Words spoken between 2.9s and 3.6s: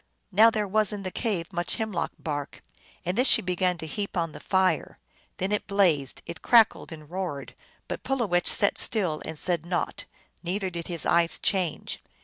and this she